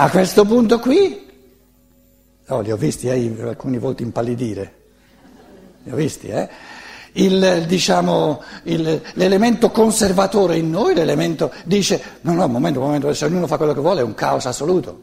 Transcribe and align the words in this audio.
A 0.00 0.10
questo 0.10 0.44
punto 0.44 0.78
qui, 0.78 1.26
oh, 2.46 2.60
li 2.60 2.70
ho 2.70 2.76
visti 2.76 3.08
eh, 3.08 3.42
alcuni 3.42 3.78
volti 3.78 4.04
impallidire, 4.04 4.74
li 5.82 5.90
ho 5.90 5.96
visti, 5.96 6.28
eh? 6.28 6.48
Il, 7.14 7.64
diciamo, 7.66 8.40
il, 8.64 9.02
l'elemento 9.14 9.72
conservatore 9.72 10.56
in 10.56 10.70
noi, 10.70 10.94
l'elemento 10.94 11.52
dice 11.64 12.00
no, 12.20 12.34
no, 12.34 12.44
un 12.44 12.52
momento, 12.52 12.78
un 12.78 12.86
momento, 12.86 13.12
se 13.12 13.24
ognuno 13.24 13.48
fa 13.48 13.56
quello 13.56 13.74
che 13.74 13.80
vuole 13.80 14.02
è 14.02 14.04
un 14.04 14.14
caos 14.14 14.46
assoluto. 14.46 15.02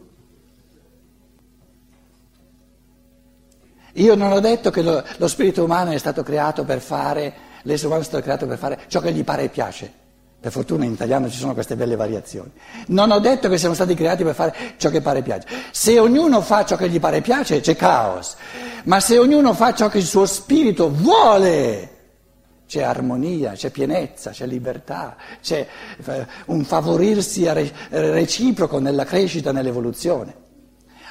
Io 3.95 4.15
non 4.15 4.31
ho 4.31 4.39
detto 4.39 4.69
che 4.69 4.81
lo, 4.81 5.03
lo 5.17 5.27
spirito 5.27 5.61
umano 5.61 5.91
è 5.91 5.97
stato 5.97 6.23
creato 6.23 6.63
per 6.63 6.79
fare, 6.79 7.33
l'essere 7.63 7.87
umano 7.87 8.01
è 8.01 8.05
stato 8.05 8.23
creato 8.23 8.47
per 8.47 8.57
fare 8.57 8.79
ciò 8.87 9.01
che 9.01 9.11
gli 9.11 9.25
pare 9.25 9.43
e 9.43 9.49
piace. 9.49 10.03
Per 10.45 10.53
fortuna 10.53 10.85
in 10.85 10.91
italiano 10.91 11.27
ci 11.27 11.39
sono 11.39 11.55
queste 11.55 11.75
belle 11.75 11.95
variazioni. 11.95 12.51
Non 12.89 13.09
ho 13.09 13.17
detto 13.17 13.49
che 13.49 13.57
siamo 13.57 13.73
stati 13.73 13.95
creati 13.95 14.23
per 14.23 14.35
fare 14.35 14.55
ciò 14.77 14.91
che 14.91 15.01
pare 15.01 15.23
piace. 15.23 15.47
Se 15.71 15.97
ognuno 15.97 16.39
fa 16.41 16.63
ciò 16.63 16.75
che 16.75 16.87
gli 16.87 16.99
pare 16.99 17.21
piace 17.21 17.61
c'è 17.61 17.75
caos, 17.75 18.35
ma 18.83 18.99
se 18.99 19.17
ognuno 19.17 19.55
fa 19.55 19.73
ciò 19.73 19.89
che 19.89 19.97
il 19.97 20.03
suo 20.03 20.27
spirito 20.27 20.91
vuole, 20.91 21.89
c'è 22.67 22.83
armonia, 22.83 23.53
c'è 23.53 23.71
pienezza, 23.71 24.29
c'è 24.29 24.45
libertà, 24.45 25.15
c'è 25.41 25.65
eh, 26.05 26.27
un 26.45 26.63
favorirsi 26.63 27.49
reciproco 27.89 28.77
nella 28.77 29.03
crescita, 29.03 29.51
nell'evoluzione. 29.51 30.43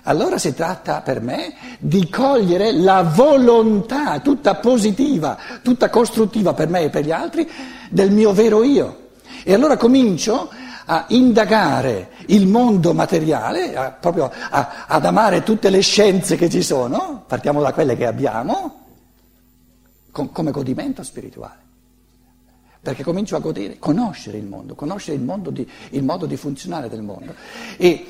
Allora 0.05 0.39
si 0.39 0.55
tratta 0.55 1.01
per 1.01 1.21
me 1.21 1.55
di 1.81 2.09
cogliere 2.09 2.71
la 2.71 3.03
volontà 3.03 4.21
tutta 4.21 4.55
positiva, 4.55 5.37
tutta 5.61 5.91
costruttiva 5.91 6.55
per 6.55 6.69
me 6.69 6.83
e 6.83 6.91
per 6.91 7.05
gli 7.05 7.11
altri 7.11 7.51
del 7.91 8.13
mio 8.13 8.33
vero 8.33 8.63
io. 8.63 9.03
E 9.45 9.55
allora 9.55 9.77
comincio 9.77 10.51
a 10.87 11.07
indagare 11.09 12.11
il 12.27 12.47
mondo 12.47 12.93
materiale, 12.93 13.77
a, 13.77 13.91
proprio 13.93 14.31
a, 14.51 14.85
ad 14.87 15.05
amare 15.05 15.43
tutte 15.43 15.71
le 15.71 15.81
scienze 15.81 16.37
che 16.37 16.51
ci 16.51 16.63
sono, 16.63 17.23
partiamo 17.27 17.63
da 17.63 17.73
quelle 17.73 17.97
che 17.97 18.07
abbiamo, 18.07 18.81
con, 20.11 20.33
come 20.33 20.51
godimento 20.51 21.03
spirituale. 21.03 21.63
Perché 22.81 23.03
comincio 23.03 23.37
a 23.37 23.39
godere, 23.39 23.79
conoscere 23.79 24.37
il 24.37 24.45
mondo, 24.45 24.75
conoscere 24.75 25.17
il, 25.17 25.23
mondo 25.23 25.51
di, 25.51 25.69
il 25.91 26.03
modo 26.03 26.27
di 26.27 26.37
funzionare 26.37 26.89
del 26.89 27.03
mondo. 27.03 27.35
E 27.77 28.07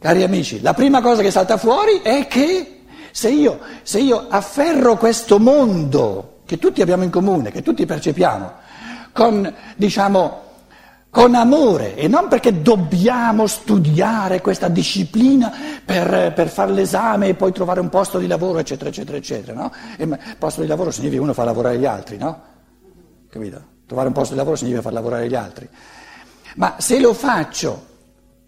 Cari 0.00 0.22
amici, 0.22 0.60
la 0.60 0.74
prima 0.74 1.02
cosa 1.02 1.22
che 1.22 1.32
salta 1.32 1.56
fuori 1.56 2.02
è 2.02 2.28
che 2.28 2.82
se 3.10 3.30
io, 3.30 3.58
se 3.82 3.98
io 3.98 4.26
afferro 4.28 4.96
questo 4.96 5.40
mondo 5.40 6.36
che 6.46 6.56
tutti 6.56 6.80
abbiamo 6.80 7.02
in 7.02 7.10
comune, 7.10 7.50
che 7.50 7.62
tutti 7.62 7.84
percepiamo, 7.84 8.52
con, 9.12 9.52
diciamo, 9.74 10.42
con 11.10 11.34
amore 11.34 11.96
e 11.96 12.06
non 12.06 12.28
perché 12.28 12.60
dobbiamo 12.60 13.46
studiare 13.46 14.40
questa 14.40 14.68
disciplina 14.68 15.52
per, 15.84 16.32
per 16.34 16.48
fare 16.48 16.72
l'esame 16.72 17.28
e 17.28 17.34
poi 17.34 17.52
trovare 17.52 17.80
un 17.80 17.88
posto 17.88 18.18
di 18.18 18.26
lavoro, 18.26 18.58
eccetera, 18.58 18.90
eccetera, 18.90 19.16
eccetera, 19.16 19.58
no? 19.58 19.72
E 19.96 20.06
posto 20.38 20.60
di 20.60 20.66
lavoro 20.66 20.90
significa 20.90 21.22
uno 21.22 21.32
fa 21.32 21.44
lavorare 21.44 21.78
gli 21.78 21.86
altri, 21.86 22.18
no? 22.18 22.42
Capito? 23.30 23.76
Trovare 23.86 24.08
un 24.08 24.14
posto 24.14 24.32
di 24.32 24.38
lavoro 24.38 24.56
significa 24.56 24.82
far 24.82 24.92
lavorare 24.92 25.28
gli 25.28 25.34
altri. 25.34 25.68
Ma 26.56 26.74
se 26.78 27.00
lo 27.00 27.14
faccio 27.14 27.86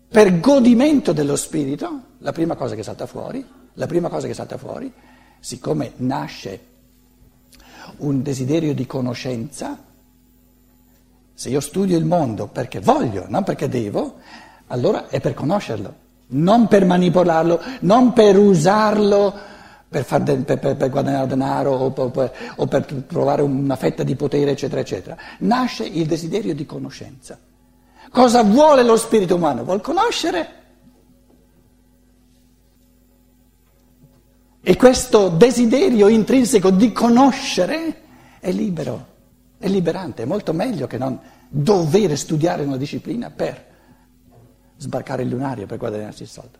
per 0.08 0.38
godimento 0.40 1.12
dello 1.12 1.36
spirito, 1.36 2.00
la 2.18 2.32
prima 2.32 2.56
cosa 2.56 2.74
che 2.74 2.82
salta 2.82 3.06
fuori, 3.06 3.46
la 3.74 3.86
prima 3.86 4.08
cosa 4.08 4.26
che 4.26 4.34
salta 4.34 4.58
fuori, 4.58 4.92
siccome 5.38 5.92
nasce 5.96 6.66
un 7.98 8.22
desiderio 8.22 8.74
di 8.74 8.86
conoscenza, 8.86 9.78
se 11.40 11.48
io 11.48 11.60
studio 11.60 11.96
il 11.96 12.04
mondo 12.04 12.48
perché 12.48 12.80
voglio, 12.80 13.24
non 13.28 13.44
perché 13.44 13.66
devo, 13.66 14.16
allora 14.66 15.08
è 15.08 15.20
per 15.20 15.32
conoscerlo, 15.32 15.94
non 16.32 16.68
per 16.68 16.84
manipolarlo, 16.84 17.58
non 17.80 18.12
per 18.12 18.36
usarlo 18.36 19.34
per, 19.88 20.04
de, 20.20 20.36
per, 20.36 20.58
per, 20.58 20.76
per 20.76 20.90
guadagnare 20.90 21.26
denaro 21.26 21.72
o, 21.72 21.94
o 22.56 22.66
per 22.66 23.04
trovare 23.06 23.40
una 23.40 23.76
fetta 23.76 24.02
di 24.02 24.16
potere, 24.16 24.50
eccetera, 24.50 24.82
eccetera. 24.82 25.16
Nasce 25.38 25.84
il 25.84 26.04
desiderio 26.04 26.54
di 26.54 26.66
conoscenza. 26.66 27.38
Cosa 28.10 28.42
vuole 28.42 28.82
lo 28.82 28.98
spirito 28.98 29.36
umano? 29.36 29.64
Vuol 29.64 29.80
conoscere. 29.80 30.48
E 34.60 34.76
questo 34.76 35.30
desiderio 35.30 36.06
intrinseco 36.08 36.68
di 36.68 36.92
conoscere 36.92 38.02
è 38.40 38.52
libero, 38.52 39.09
è 39.60 39.68
liberante, 39.68 40.22
è 40.22 40.24
molto 40.24 40.54
meglio 40.54 40.86
che 40.86 40.96
non 40.96 41.20
dover 41.46 42.16
studiare 42.16 42.64
una 42.64 42.78
disciplina 42.78 43.28
per 43.28 43.62
sbarcare 44.78 45.22
il 45.22 45.28
lunario, 45.28 45.66
per 45.66 45.76
guadagnarsi 45.76 46.22
il 46.22 46.28
soldo. 46.30 46.58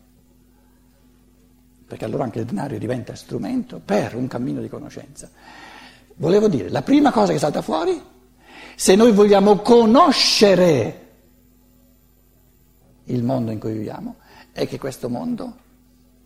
Perché 1.87 2.05
allora 2.05 2.25
anche 2.25 2.41
il 2.41 2.45
denario 2.45 2.79
diventa 2.79 3.15
strumento 3.15 3.81
per 3.83 4.15
un 4.15 4.27
cammino 4.27 4.61
di 4.61 4.69
conoscenza. 4.69 5.31
Volevo 6.17 6.47
dire, 6.49 6.69
la 6.69 6.83
prima 6.83 7.11
cosa 7.11 7.33
che 7.33 7.39
salta 7.39 7.63
fuori, 7.63 7.99
se 8.77 8.95
noi 8.97 9.13
vogliamo 9.13 9.57
conoscere 9.61 11.07
il 13.05 13.23
mondo 13.23 13.51
in 13.51 13.59
cui 13.59 13.73
viviamo 13.73 14.17
è 14.53 14.69
che 14.69 14.79
questo 14.79 15.09
mondo, 15.09 15.57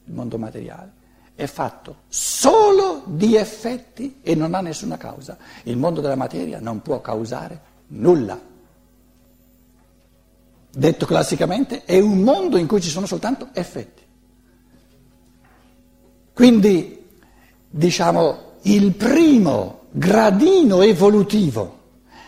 il 0.07 0.13
mondo 0.13 0.39
materiale, 0.39 1.03
è 1.35 1.47
fatto 1.47 2.03
solo 2.09 3.03
di 3.07 3.37
effetti 3.37 4.21
e 4.23 4.35
non 4.35 4.55
ha 4.55 4.61
nessuna 4.61 4.97
causa. 4.97 5.37
Il 5.65 5.77
mondo 5.77 6.01
della 6.01 6.15
materia 6.15 6.61
non 6.61 6.81
può 6.81 7.01
causare 7.01 7.61
nulla. 7.89 8.41
Detto 10.71 11.07
classicamente, 11.07 11.85
è 11.85 11.99
un 12.01 12.19
mondo 12.19 12.57
in 12.57 12.67
cui 12.67 12.81
ci 12.81 12.89
sono 12.89 13.07
soltanto 13.07 13.49
effetti. 13.53 14.03
Quindi, 16.33 17.05
diciamo, 17.69 18.53
il 18.63 18.93
primo 18.93 19.83
gradino 19.91 20.83
evolutivo 20.83 21.83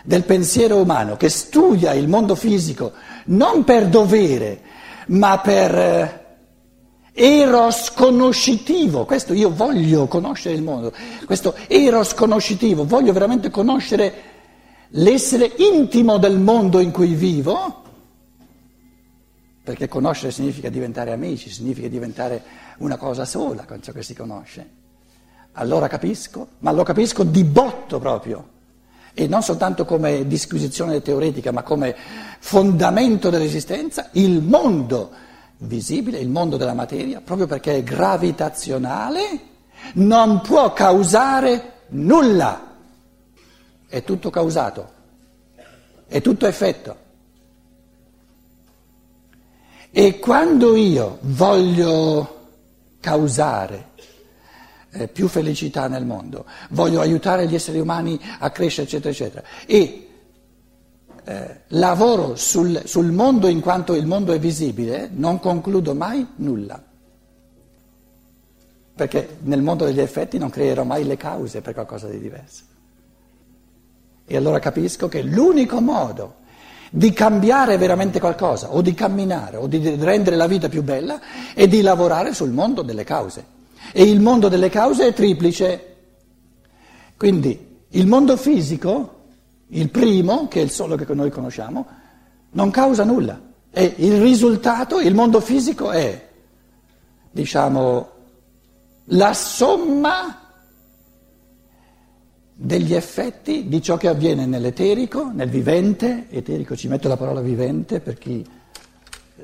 del 0.04 0.22
pensiero 0.22 0.76
umano 0.76 1.16
che 1.16 1.28
studia 1.28 1.92
il 1.92 2.06
mondo 2.06 2.36
fisico 2.36 2.92
non 3.26 3.64
per 3.64 3.88
dovere, 3.88 4.60
ma 5.08 5.40
per 5.40 5.74
eh, 5.74 6.25
eros 7.18 7.90
conoscitivo. 7.92 9.06
Questo 9.06 9.32
io 9.32 9.50
voglio 9.50 10.06
conoscere 10.06 10.54
il 10.54 10.62
mondo, 10.62 10.92
questo 11.24 11.54
eros 11.66 12.12
conoscitivo, 12.12 12.84
voglio 12.84 13.14
veramente 13.14 13.48
conoscere 13.48 14.34
l'essere 14.90 15.50
intimo 15.56 16.18
del 16.18 16.38
mondo 16.38 16.78
in 16.78 16.90
cui 16.90 17.14
vivo, 17.14 17.82
perché 19.64 19.88
conoscere 19.88 20.30
significa 20.30 20.68
diventare 20.68 21.12
amici, 21.12 21.48
significa 21.48 21.88
diventare 21.88 22.42
una 22.78 22.98
cosa 22.98 23.24
sola 23.24 23.64
con 23.64 23.82
ciò 23.82 23.92
che 23.92 24.02
si 24.02 24.14
conosce. 24.14 24.84
Allora 25.52 25.88
capisco, 25.88 26.48
ma 26.58 26.70
lo 26.70 26.82
capisco 26.82 27.24
di 27.24 27.42
botto 27.44 27.98
proprio 27.98 28.48
e 29.14 29.26
non 29.26 29.42
soltanto 29.42 29.86
come 29.86 30.26
disquisizione 30.26 31.00
teoretica, 31.00 31.50
ma 31.50 31.62
come 31.62 31.96
fondamento 32.38 33.30
dell'esistenza, 33.30 34.10
il 34.12 34.42
mondo 34.42 35.24
visibile, 35.58 36.18
il 36.18 36.28
mondo 36.28 36.56
della 36.56 36.74
materia, 36.74 37.20
proprio 37.20 37.46
perché 37.46 37.76
è 37.76 37.82
gravitazionale, 37.82 39.40
non 39.94 40.40
può 40.40 40.72
causare 40.72 41.72
nulla. 41.88 42.74
È 43.88 44.02
tutto 44.02 44.30
causato, 44.30 44.92
è 46.06 46.20
tutto 46.20 46.46
effetto. 46.46 47.04
E 49.90 50.18
quando 50.18 50.76
io 50.76 51.18
voglio 51.22 52.34
causare 53.00 53.92
eh, 54.90 55.08
più 55.08 55.28
felicità 55.28 55.88
nel 55.88 56.04
mondo, 56.04 56.44
voglio 56.70 57.00
aiutare 57.00 57.46
gli 57.46 57.54
esseri 57.54 57.78
umani 57.78 58.20
a 58.40 58.50
crescere, 58.50 58.86
eccetera, 58.86 59.10
eccetera. 59.10 59.46
E 59.64 60.05
eh, 61.28 61.62
lavoro 61.68 62.36
sul, 62.36 62.82
sul 62.84 63.10
mondo 63.10 63.48
in 63.48 63.60
quanto 63.60 63.94
il 63.94 64.06
mondo 64.06 64.32
è 64.32 64.38
visibile, 64.38 65.10
non 65.12 65.40
concludo 65.40 65.92
mai 65.92 66.24
nulla. 66.36 66.80
Perché 68.94 69.38
nel 69.42 69.60
mondo 69.60 69.84
degli 69.84 69.98
effetti 69.98 70.38
non 70.38 70.50
creerò 70.50 70.84
mai 70.84 71.04
le 71.04 71.16
cause 71.16 71.62
per 71.62 71.74
qualcosa 71.74 72.06
di 72.06 72.20
diverso. 72.20 72.62
E 74.24 74.36
allora 74.36 74.60
capisco 74.60 75.08
che 75.08 75.22
l'unico 75.22 75.80
modo 75.80 76.44
di 76.90 77.12
cambiare 77.12 77.76
veramente 77.76 78.20
qualcosa, 78.20 78.72
o 78.72 78.80
di 78.80 78.94
camminare, 78.94 79.56
o 79.56 79.66
di 79.66 79.96
rendere 79.98 80.36
la 80.36 80.46
vita 80.46 80.68
più 80.68 80.84
bella, 80.84 81.20
è 81.54 81.66
di 81.66 81.80
lavorare 81.80 82.34
sul 82.34 82.50
mondo 82.50 82.82
delle 82.82 83.02
cause. 83.02 83.44
E 83.92 84.04
il 84.04 84.20
mondo 84.20 84.48
delle 84.48 84.68
cause 84.68 85.08
è 85.08 85.12
triplice. 85.12 85.96
Quindi 87.16 87.80
il 87.88 88.06
mondo 88.06 88.36
fisico, 88.36 89.15
il 89.68 89.90
primo, 89.90 90.48
che 90.48 90.60
è 90.60 90.62
il 90.62 90.70
solo 90.70 90.96
che 90.96 91.12
noi 91.14 91.30
conosciamo, 91.30 91.86
non 92.50 92.70
causa 92.70 93.04
nulla. 93.04 93.40
E 93.70 93.94
il 93.98 94.20
risultato, 94.20 95.00
il 95.00 95.14
mondo 95.14 95.40
fisico 95.40 95.90
è, 95.90 96.28
diciamo, 97.30 98.10
la 99.10 99.34
somma 99.34 100.40
degli 102.58 102.94
effetti 102.94 103.68
di 103.68 103.82
ciò 103.82 103.98
che 103.98 104.08
avviene 104.08 104.46
nell'eterico, 104.46 105.30
nel 105.32 105.50
vivente, 105.50 106.26
eterico 106.30 106.74
ci 106.74 106.88
metto 106.88 107.06
la 107.08 107.18
parola 107.18 107.40
vivente 107.40 108.00
per 108.00 108.16
chi 108.16 108.44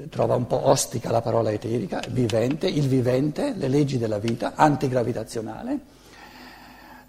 trova 0.09 0.35
un 0.35 0.47
po' 0.47 0.69
ostica 0.69 1.11
la 1.11 1.21
parola 1.21 1.53
eterica, 1.53 2.01
vivente, 2.09 2.67
il 2.67 2.89
vivente, 2.89 3.53
le 3.55 3.69
leggi 3.69 3.99
della 3.99 4.19
vita, 4.19 4.53
antigravitazionale. 4.55 5.79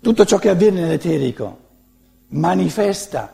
Tutto 0.01 0.25
ciò 0.25 0.37
che 0.37 0.49
avviene 0.49 0.81
nell'eterico 0.81 1.62
manifesta 2.33 3.31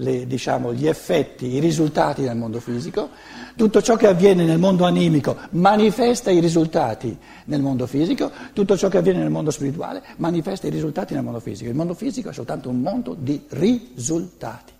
le, 0.00 0.26
diciamo, 0.26 0.72
gli 0.72 0.86
effetti, 0.86 1.46
i 1.46 1.58
risultati 1.58 2.22
nel 2.22 2.36
mondo 2.36 2.60
fisico, 2.60 3.10
tutto 3.56 3.82
ciò 3.82 3.96
che 3.96 4.06
avviene 4.06 4.44
nel 4.44 4.58
mondo 4.58 4.84
animico 4.84 5.36
manifesta 5.50 6.30
i 6.30 6.38
risultati 6.38 7.16
nel 7.46 7.60
mondo 7.60 7.86
fisico, 7.86 8.30
tutto 8.52 8.76
ciò 8.76 8.88
che 8.88 8.98
avviene 8.98 9.18
nel 9.18 9.30
mondo 9.30 9.50
spirituale 9.50 10.02
manifesta 10.16 10.66
i 10.66 10.70
risultati 10.70 11.14
nel 11.14 11.24
mondo 11.24 11.40
fisico. 11.40 11.68
Il 11.68 11.74
mondo 11.74 11.94
fisico 11.94 12.30
è 12.30 12.32
soltanto 12.32 12.68
un 12.68 12.80
mondo 12.80 13.14
di 13.18 13.44
risultati. 13.48 14.72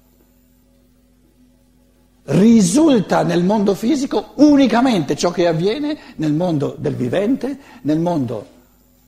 Risulta 2.31 3.23
nel 3.23 3.43
mondo 3.43 3.75
fisico 3.75 4.33
unicamente 4.35 5.17
ciò 5.17 5.31
che 5.31 5.47
avviene 5.47 5.97
nel 6.17 6.35
mondo 6.35 6.77
del 6.79 6.95
vivente, 6.95 7.59
nel 7.83 7.99
mondo 7.99 8.47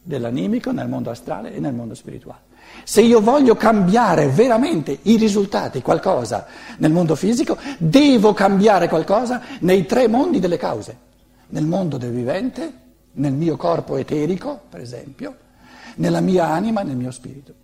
dell'animico, 0.03 0.73
nel 0.73 0.89
mondo 0.89 1.11
astrale 1.11 1.55
e 1.55 1.61
nel 1.61 1.75
mondo 1.75 1.95
spirituale. 1.95 2.49
Se 2.85 3.03
io 3.03 3.21
voglio 3.21 3.55
cambiare 3.55 4.29
veramente 4.29 4.99
i 5.03 5.17
risultati, 5.17 5.81
qualcosa 5.81 6.47
nel 6.79 6.91
mondo 6.91 7.15
fisico, 7.15 7.57
devo 7.79 8.33
cambiare 8.33 8.89
qualcosa 8.89 9.43
nei 9.61 9.87
tre 9.87 10.09
mondi 10.09 10.41
delle 10.41 10.57
cause. 10.57 11.09
Nel 11.51 11.67
mondo 11.67 11.99
del 11.99 12.11
vivente, 12.11 12.73
nel 13.13 13.33
mio 13.33 13.57
corpo 13.57 13.97
eterico, 13.97 14.63
per 14.69 14.81
esempio, 14.81 15.37
nella 15.97 16.21
mia 16.21 16.49
anima, 16.49 16.83
nel 16.83 16.97
mio 16.97 17.11
spirito. 17.11 17.55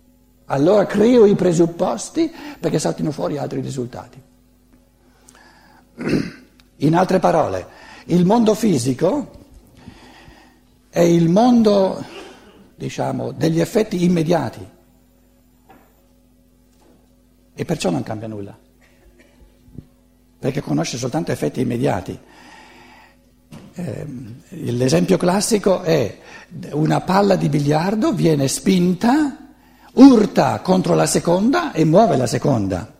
Allora 0.45 0.85
creo 0.85 1.25
i 1.25 1.35
presupposti 1.35 2.33
perché 2.59 2.79
saltino 2.79 3.11
fuori 3.11 3.37
altri 3.37 3.59
risultati. 3.59 4.21
In 6.77 6.95
altre 6.95 7.19
parole, 7.19 7.67
il 8.05 8.25
mondo 8.25 8.53
fisico 8.53 9.31
è 10.89 11.01
il 11.01 11.27
mondo, 11.27 12.01
diciamo, 12.75 13.31
degli 13.31 13.59
effetti 13.59 14.05
immediati 14.05 14.75
e 17.59 17.65
perciò 17.65 17.89
non 17.89 18.03
cambia 18.03 18.27
nulla, 18.27 18.55
perché 20.37 20.61
conosce 20.61 20.97
soltanto 20.97 21.31
effetti 21.31 21.59
immediati. 21.59 22.17
Eh, 23.73 24.07
l'esempio 24.49 25.17
classico 25.17 25.81
è 25.81 26.19
una 26.73 27.01
palla 27.01 27.35
di 27.35 27.49
biliardo 27.49 28.13
viene 28.13 28.47
spinta, 28.47 29.37
urta 29.93 30.59
contro 30.61 30.93
la 30.93 31.07
seconda 31.07 31.71
e 31.71 31.83
muove 31.83 32.15
la 32.15 32.27
seconda. 32.27 32.93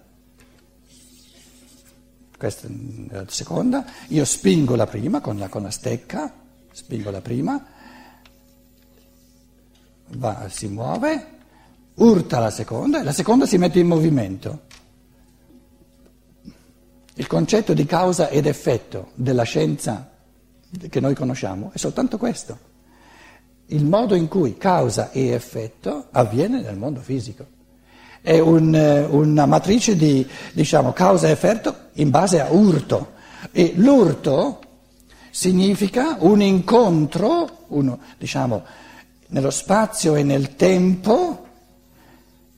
Questa 2.35 2.67
è 2.67 2.71
la 3.11 3.25
seconda, 3.27 3.85
io 4.07 4.25
spingo 4.25 4.75
la 4.75 4.87
prima 4.87 5.21
con 5.21 5.37
la, 5.37 5.49
con 5.49 5.61
la 5.61 5.71
stecca, 5.71 6.33
spingo 6.71 7.11
la 7.11 7.21
prima, 7.21 7.63
va, 10.15 10.47
si 10.49 10.67
muove, 10.67 11.36
urta 11.97 12.39
la 12.39 12.49
seconda 12.49 12.99
e 12.99 13.03
la 13.03 13.13
seconda 13.13 13.45
si 13.45 13.57
mette 13.57 13.79
in 13.79 13.87
movimento. 13.87 14.61
Il 17.15 17.27
concetto 17.27 17.73
di 17.73 17.85
causa 17.85 18.29
ed 18.29 18.45
effetto 18.45 19.11
della 19.15 19.43
scienza 19.43 20.11
che 20.89 20.99
noi 20.99 21.15
conosciamo 21.15 21.71
è 21.73 21.77
soltanto 21.77 22.17
questo. 22.17 22.65
Il 23.67 23.85
modo 23.85 24.15
in 24.15 24.27
cui 24.27 24.57
causa 24.57 25.11
e 25.11 25.29
effetto 25.29 26.07
avviene 26.11 26.61
nel 26.61 26.77
mondo 26.77 26.99
fisico. 26.99 27.55
È 28.21 28.37
un, 28.37 29.07
una 29.09 29.45
matrice 29.45 29.95
di 29.95 30.25
diciamo, 30.53 30.93
causa 30.93 31.27
e 31.27 31.31
effetto 31.31 31.75
in 31.93 32.09
base 32.09 32.39
a 32.39 32.51
urto. 32.51 33.13
E 33.51 33.73
l'urto 33.75 34.59
significa 35.31 36.17
un 36.19 36.41
incontro, 36.41 37.65
uno, 37.67 37.99
diciamo, 38.17 38.63
nello 39.29 39.49
spazio 39.49 40.15
e 40.15 40.23
nel 40.23 40.55
tempo 40.55 41.46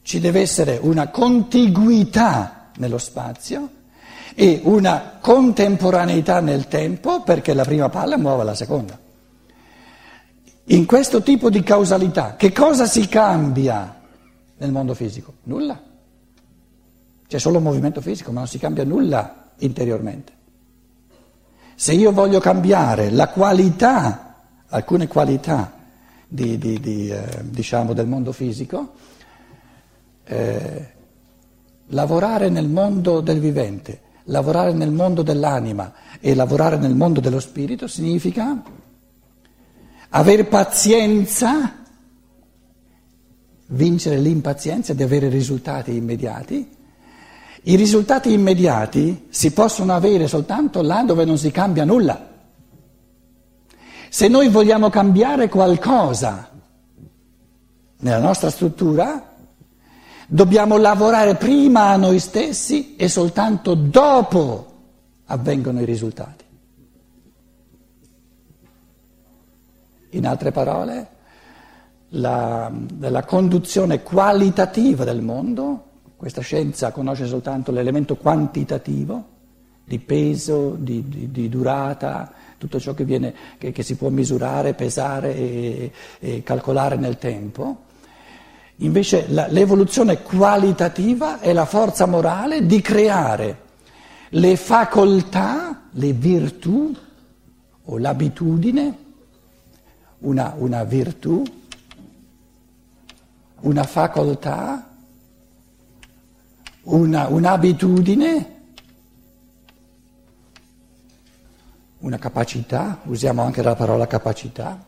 ci 0.10 0.20
deve 0.20 0.42
essere 0.42 0.80
una 0.82 1.10
contiguità 1.10 2.72
nello 2.78 2.98
spazio 2.98 3.70
e 4.34 4.60
una 4.64 5.20
contemporaneità 5.22 6.40
nel 6.40 6.68
tempo 6.68 7.22
perché 7.22 7.54
la 7.54 7.64
prima 7.64 7.90
palla 7.90 8.18
muova 8.18 8.42
la 8.42 8.56
seconda. 8.56 8.98
In 10.64 10.88
questo 10.88 11.22
tipo 11.22 11.52
di 11.52 11.62
causalità, 11.62 12.36
che 12.38 12.52
cosa 12.52 12.88
si 12.88 13.08
cambia 13.08 14.02
nel 14.58 14.72
mondo 14.72 14.96
fisico? 14.96 15.34
Nulla. 15.44 15.80
C'è 17.28 17.38
solo 17.38 17.58
un 17.58 17.64
movimento 17.66 18.02
fisico, 18.02 18.32
ma 18.32 18.40
non 18.40 18.48
si 18.48 18.58
cambia 18.58 18.86
nulla 18.86 19.52
interiormente. 19.60 20.34
Se 21.76 21.94
io 21.94 22.12
voglio 22.12 22.40
cambiare 22.40 23.12
la 23.12 23.28
qualità, 23.28 24.38
alcune 24.70 25.08
qualità 25.08 25.72
di, 26.28 26.58
di, 26.58 26.80
di, 26.80 27.12
eh, 27.12 27.44
diciamo, 27.44 27.94
del 27.94 28.08
mondo 28.08 28.32
fisico, 28.32 28.94
eh, 30.30 30.94
lavorare 31.88 32.50
nel 32.50 32.70
mondo 32.70 33.20
del 33.20 33.40
vivente, 33.40 34.02
lavorare 34.26 34.74
nel 34.74 34.92
mondo 34.92 35.24
dell'anima 35.24 35.92
e 36.20 36.36
lavorare 36.36 36.78
nel 36.78 36.94
mondo 36.94 37.20
dello 37.20 37.40
spirito 37.40 37.88
significa 37.88 38.62
avere 40.10 40.46
pazienza, 40.46 41.78
vincere 43.68 44.18
l'impazienza 44.20 44.94
di 44.94 45.02
avere 45.02 45.30
risultati 45.30 45.96
immediati. 45.96 46.78
I 47.64 47.76
risultati 47.76 48.32
immediati 48.32 49.28
si 49.30 49.52
possono 49.52 49.94
avere 49.94 50.28
soltanto 50.28 50.82
là 50.82 51.04
dove 51.04 51.26
non 51.26 51.38
si 51.38 51.50
cambia 51.50 51.86
nulla. 51.86 52.28
Se 54.10 54.28
noi 54.28 54.48
vogliamo 54.50 54.90
cambiare 54.90 55.50
qualcosa 55.50 56.50
nella 57.98 58.20
nostra 58.20 58.50
struttura, 58.50 59.29
Dobbiamo 60.32 60.78
lavorare 60.78 61.34
prima 61.34 61.90
a 61.90 61.96
noi 61.96 62.20
stessi 62.20 62.96
e 62.96 63.08
soltanto 63.08 63.74
dopo 63.74 64.74
avvengono 65.26 65.82
i 65.82 65.86
risultati. 65.86 66.46
In 70.12 70.28
altre 70.28 70.52
parole, 70.52 71.08
la, 72.10 72.72
la, 73.00 73.24
conduzione 73.24 74.04
qualitativa 74.04 75.04
del 75.04 75.24
mondo, 75.24 75.86
questa 76.16 76.42
scienza 76.42 76.92
conosce 76.92 77.26
soltanto 77.26 77.72
l'elemento 77.72 78.16
quantitativo, 78.16 79.26
di 79.84 79.98
peso, 79.98 80.76
di, 80.78 81.10
di, 81.10 81.32
di 81.32 81.50
durata, 81.50 82.32
tutto 82.60 82.80
ciò 82.80 82.94
che, 82.94 83.04
viene, 83.04 83.34
che, 83.58 83.72
che, 83.72 83.82
si 83.82 83.96
può 83.96 84.10
misurare, 84.10 84.76
pesare 84.76 85.36
e, 85.36 85.92
e 86.20 86.44
calcolare 86.44 86.98
nel 86.98 87.18
tempo. 87.18 87.88
Invece 88.82 89.26
la, 89.30 89.48
l'evoluzione 89.48 90.22
qualitativa 90.22 91.40
è 91.40 91.52
la 91.52 91.66
forza 91.66 92.06
morale 92.06 92.66
di 92.66 92.80
creare 92.80 93.68
le 94.30 94.56
facoltà, 94.56 95.88
le 95.92 96.14
virtù 96.14 96.96
o 97.84 97.98
l'abitudine, 97.98 98.98
una, 100.20 100.54
una 100.58 100.84
virtù, 100.86 101.44
una 103.62 103.84
facoltà, 103.84 104.88
una, 106.84 107.28
un'abitudine, 107.28 108.58
una 112.00 112.18
capacità, 112.18 113.00
usiamo 113.04 113.42
anche 113.42 113.62
la 113.62 113.76
parola 113.76 114.08
capacità, 114.08 114.86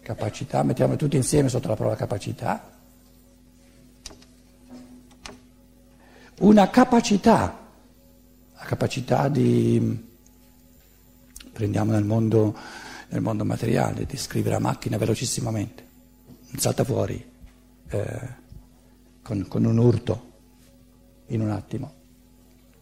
capacità, 0.00 0.62
mettiamo 0.62 0.96
tutti 0.96 1.16
insieme 1.16 1.50
sotto 1.50 1.68
la 1.68 1.76
parola 1.76 1.94
capacità 1.94 2.76
una 6.38 6.70
capacità, 6.70 7.66
la 8.54 8.64
capacità 8.64 9.28
di, 9.28 10.06
prendiamo 11.52 11.92
nel 11.92 12.04
mondo, 12.04 12.56
nel 13.08 13.20
mondo 13.20 13.44
materiale, 13.44 14.04
di 14.06 14.16
scrivere 14.16 14.54
a 14.54 14.60
macchina 14.60 14.96
velocissimamente, 14.98 15.86
salta 16.56 16.84
fuori 16.84 17.24
eh, 17.88 18.28
con, 19.22 19.46
con 19.48 19.64
un 19.64 19.78
urto 19.78 20.26
in 21.28 21.40
un 21.40 21.50
attimo. 21.50 21.94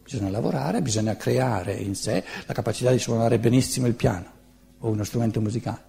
Bisogna 0.02 0.30
lavorare, 0.30 0.82
bisogna 0.82 1.16
creare 1.16 1.72
in 1.75 1.94
sé 1.94 2.22
la 2.46 2.52
capacità 2.52 2.90
di 2.90 2.98
suonare 2.98 3.38
benissimo 3.38 3.86
il 3.86 3.94
piano 3.94 4.34
o 4.80 4.90
uno 4.90 5.02
strumento 5.02 5.40
musicale, 5.40 5.84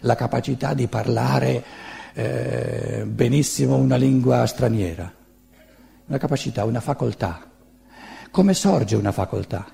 la 0.00 0.14
capacità 0.14 0.74
di 0.74 0.86
parlare 0.86 1.64
eh, 2.12 3.04
benissimo 3.06 3.76
una 3.76 3.96
lingua 3.96 4.46
straniera 4.46 5.12
una 6.08 6.18
capacità, 6.18 6.64
una 6.64 6.80
facoltà. 6.80 7.48
Come 8.30 8.54
sorge 8.54 8.96
una 8.96 9.12
facoltà? 9.12 9.66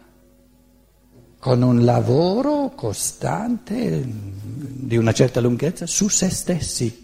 Con 1.39 1.63
un 1.63 1.85
lavoro 1.85 2.73
costante 2.75 4.05
di 4.05 4.97
una 4.97 5.13
certa 5.13 5.41
lunghezza 5.41 5.87
su 5.87 6.09
se 6.09 6.31
stessi. 6.31 7.03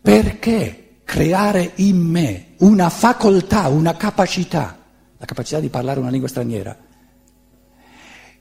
Perché 0.00 1.00
creare 1.04 1.72
in 1.76 1.96
me 1.96 2.54
una 2.58 2.88
facoltà, 2.90 3.68
una 3.68 3.96
capacità 3.96 4.82
la 5.24 5.26
capacità 5.26 5.58
di 5.58 5.70
parlare 5.70 6.00
una 6.00 6.10
lingua 6.10 6.28
straniera, 6.28 6.76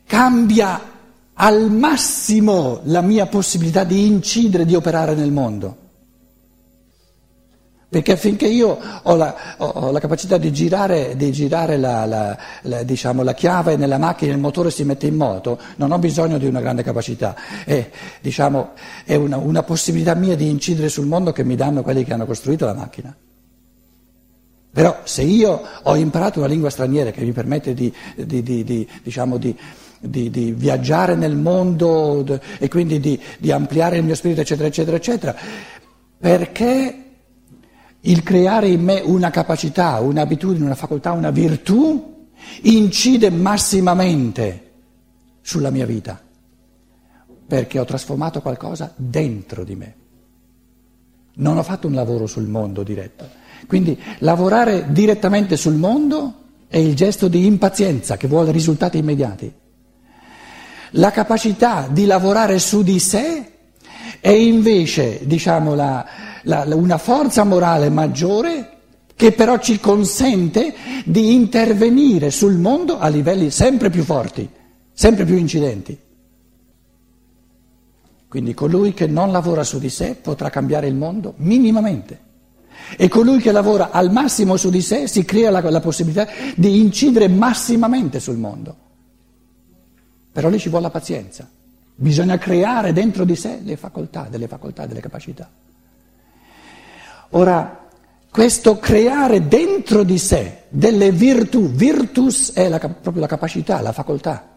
cambia 0.05 0.91
al 1.33 1.71
massimo 1.71 2.81
la 2.83 2.99
mia 2.99 3.25
possibilità 3.25 3.85
di 3.85 4.05
incidere, 4.05 4.65
di 4.65 4.75
operare 4.75 5.15
nel 5.15 5.31
mondo. 5.31 5.77
Perché 7.93 8.13
affinché 8.13 8.47
io 8.47 8.79
ho 9.03 9.15
la, 9.15 9.35
ho 9.57 9.91
la 9.91 9.99
capacità 9.99 10.39
di 10.39 10.51
girare, 10.51 11.15
di 11.15 11.31
girare 11.31 11.77
la, 11.77 12.05
la, 12.07 12.35
la, 12.63 12.81
diciamo, 12.81 13.21
la, 13.21 13.35
chiave 13.35 13.75
nella 13.75 13.99
macchina 13.99 14.33
il 14.33 14.39
motore 14.39 14.71
si 14.71 14.83
mette 14.83 15.05
in 15.05 15.15
moto, 15.15 15.59
non 15.75 15.91
ho 15.91 15.99
bisogno 15.99 16.39
di 16.39 16.47
una 16.47 16.59
grande 16.59 16.81
capacità. 16.81 17.35
È, 17.63 17.87
diciamo, 18.19 18.71
è 19.05 19.13
una, 19.13 19.37
una 19.37 19.61
possibilità 19.61 20.15
mia 20.15 20.35
di 20.35 20.49
incidere 20.49 20.89
sul 20.89 21.05
mondo 21.05 21.31
che 21.31 21.43
mi 21.43 21.55
danno 21.55 21.83
quelli 21.83 22.03
che 22.03 22.13
hanno 22.13 22.25
costruito 22.25 22.65
la 22.65 22.73
macchina. 22.73 23.15
Però 24.71 25.01
se 25.03 25.21
io 25.21 25.61
ho 25.83 25.95
imparato 25.95 26.39
una 26.39 26.47
lingua 26.47 26.71
straniera 26.71 27.11
che 27.11 27.21
mi 27.21 27.31
permette 27.31 27.75
di, 27.75 27.93
di, 28.15 28.41
di, 28.41 28.63
di 28.63 28.89
diciamo, 29.03 29.39
viaggiare 29.99 31.13
nel 31.13 31.35
mondo 31.35 32.25
e 32.57 32.67
quindi 32.69 33.21
di 33.37 33.51
ampliare 33.51 33.97
il 33.97 34.03
mio 34.03 34.15
spirito, 34.15 34.41
eccetera, 34.41 34.67
eccetera, 34.67 34.97
eccetera, 34.97 35.35
perché 36.17 37.02
il 38.05 38.23
creare 38.23 38.67
in 38.67 38.83
me 38.83 39.01
una 39.03 39.29
capacità, 39.29 39.99
un'abitudine, 39.99 40.65
una 40.65 40.75
facoltà, 40.75 41.11
una 41.11 41.31
virtù 41.31 42.27
incide 42.63 43.29
massimamente 43.29 44.71
sulla 45.41 45.69
mia 45.69 45.85
vita, 45.85 46.19
perché 47.47 47.79
ho 47.79 47.85
trasformato 47.85 48.41
qualcosa 48.41 48.91
dentro 48.95 49.63
di 49.63 49.75
me. 49.75 49.95
Non 51.35 51.57
ho 51.57 51.63
fatto 51.63 51.87
un 51.87 51.93
lavoro 51.93 52.27
sul 52.27 52.47
mondo 52.47 52.83
diretto. 52.83 53.41
Quindi 53.67 53.97
lavorare 54.19 54.91
direttamente 54.91 55.55
sul 55.55 55.75
mondo 55.75 56.41
è 56.67 56.77
il 56.77 56.95
gesto 56.95 57.27
di 57.29 57.45
impazienza 57.45 58.17
che 58.17 58.27
vuole 58.27 58.51
risultati 58.51 58.97
immediati. 58.97 59.51
La 60.91 61.11
capacità 61.11 61.87
di 61.89 62.05
lavorare 62.05 62.59
su 62.59 62.83
di 62.83 62.99
sé 62.99 63.51
è 64.19 64.29
invece, 64.29 65.21
diciamo, 65.23 65.73
la, 65.73 66.05
la, 66.43 66.65
una 66.73 66.97
forza 66.97 67.43
morale 67.43 67.89
maggiore 67.89 68.69
che 69.15 69.31
però 69.31 69.59
ci 69.59 69.79
consente 69.79 70.73
di 71.05 71.33
intervenire 71.33 72.31
sul 72.31 72.57
mondo 72.57 72.99
a 72.99 73.07
livelli 73.07 73.51
sempre 73.51 73.89
più 73.89 74.03
forti, 74.03 74.49
sempre 74.91 75.25
più 75.25 75.37
incidenti. 75.37 75.97
Quindi 78.27 78.53
colui 78.55 78.93
che 78.93 79.05
non 79.05 79.31
lavora 79.31 79.63
su 79.63 79.77
di 79.77 79.89
sé 79.89 80.15
potrà 80.15 80.49
cambiare 80.49 80.87
il 80.87 80.95
mondo 80.95 81.35
minimamente. 81.37 82.31
E 82.97 83.07
colui 83.07 83.39
che 83.39 83.51
lavora 83.51 83.91
al 83.91 84.11
massimo 84.11 84.57
su 84.57 84.71
di 84.71 84.81
sé 84.81 85.07
si 85.07 85.23
crea 85.23 85.51
la, 85.51 85.61
la 85.69 85.79
possibilità 85.79 86.27
di 86.55 86.81
incidere 86.81 87.27
massimamente 87.27 88.19
sul 88.19 88.37
mondo. 88.37 88.75
Però 90.31 90.49
lì 90.49 90.57
ci 90.57 90.69
vuole 90.69 90.85
la 90.85 90.89
pazienza. 90.89 91.47
Bisogna 91.95 92.39
creare 92.39 92.91
dentro 92.91 93.23
di 93.23 93.35
sé 93.35 93.59
le 93.63 93.77
facoltà, 93.77 94.27
delle 94.29 94.47
facoltà, 94.47 94.87
delle 94.87 94.99
capacità. 94.99 95.47
Ora, 97.35 97.87
questo 98.29 98.77
creare 98.77 99.47
dentro 99.47 100.03
di 100.03 100.19
sé 100.19 100.63
delle 100.69 101.11
virtù, 101.11 101.67
virtus 101.67 102.53
è 102.53 102.69
la, 102.69 102.77
proprio 102.77 103.21
la 103.21 103.27
capacità, 103.27 103.81
la 103.81 103.91
facoltà. 103.91 104.49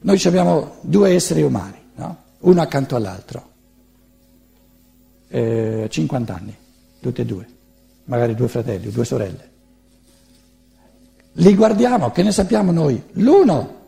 Noi 0.00 0.22
abbiamo 0.24 0.76
due 0.80 1.10
esseri 1.14 1.42
umani, 1.42 1.78
no? 1.94 2.16
uno 2.40 2.60
accanto 2.60 2.96
all'altro, 2.96 3.48
eh, 5.28 5.86
50 5.88 6.34
anni, 6.34 6.56
tutti 7.00 7.20
e 7.20 7.24
due, 7.24 7.46
magari 8.04 8.34
due 8.34 8.48
fratelli, 8.48 8.90
due 8.90 9.04
sorelle. 9.04 9.50
Li 11.34 11.54
guardiamo, 11.54 12.10
che 12.10 12.24
ne 12.24 12.32
sappiamo 12.32 12.72
noi? 12.72 13.00
L'uno 13.12 13.78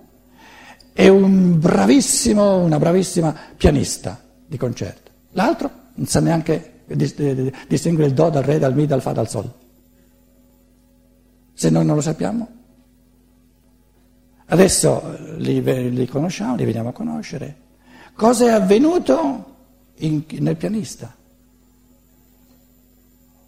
è 0.93 1.09
un 1.09 1.59
bravissimo, 1.59 2.59
una 2.59 2.79
bravissima 2.79 3.35
pianista 3.57 4.23
di 4.47 4.57
concerto, 4.57 5.11
l'altro 5.33 5.81
non 5.95 6.07
sa 6.07 6.21
neanche 6.21 6.85
distinguere 6.87 8.09
il 8.09 8.15
Do 8.15 8.31
dal 8.31 8.43
Re, 8.43 8.59
dal 8.59 8.75
Mi, 8.75 8.87
dal 8.87 9.01
Fa, 9.01 9.13
dal 9.13 9.29
Sol. 9.29 9.51
Se 11.53 11.71
noi 11.71 11.85
non 11.85 11.95
lo 11.95 12.01
sappiamo. 12.01 12.49
Adesso 14.47 15.37
li, 15.37 15.63
li 15.93 16.07
conosciamo, 16.07 16.57
li 16.57 16.65
veniamo 16.65 16.91
a 16.91 16.93
conoscere. 16.93 17.57
Cosa 18.15 18.47
è 18.47 18.51
avvenuto 18.51 19.57
in, 19.97 20.25
nel 20.41 20.57
pianista? 20.57 21.15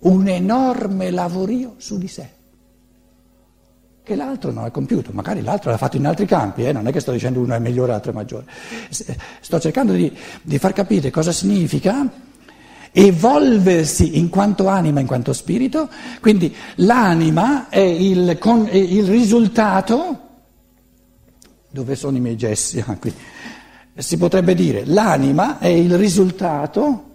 Un 0.00 0.28
enorme 0.28 1.10
lavorio 1.10 1.74
su 1.78 1.98
di 1.98 2.08
sé 2.08 2.42
che 4.04 4.16
l'altro 4.16 4.52
non 4.52 4.64
ha 4.64 4.70
compiuto, 4.70 5.12
magari 5.14 5.40
l'altro 5.40 5.70
l'ha 5.70 5.78
fatto 5.78 5.96
in 5.96 6.06
altri 6.06 6.26
campi, 6.26 6.66
eh? 6.66 6.72
non 6.72 6.86
è 6.86 6.92
che 6.92 7.00
sto 7.00 7.10
dicendo 7.10 7.40
uno 7.40 7.54
è 7.54 7.58
migliore, 7.58 7.92
l'altro 7.92 8.10
è 8.10 8.14
maggiore, 8.14 8.44
sto 8.90 9.58
cercando 9.58 9.94
di, 9.94 10.14
di 10.42 10.58
far 10.58 10.74
capire 10.74 11.10
cosa 11.10 11.32
significa 11.32 12.06
evolversi 12.96 14.18
in 14.18 14.28
quanto 14.28 14.68
anima, 14.68 15.00
in 15.00 15.06
quanto 15.06 15.32
spirito, 15.32 15.90
quindi 16.20 16.54
l'anima 16.76 17.68
è 17.68 17.80
il, 17.80 18.38
con, 18.38 18.68
è 18.68 18.76
il 18.76 19.04
risultato, 19.04 20.20
dove 21.70 21.96
sono 21.96 22.16
i 22.16 22.20
miei 22.20 22.36
gessi? 22.36 22.78
Ah, 22.86 22.96
qui. 22.96 23.12
Si 23.96 24.16
potrebbe 24.16 24.54
dire 24.54 24.84
l'anima 24.84 25.58
è 25.58 25.66
il 25.66 25.96
risultato, 25.96 27.10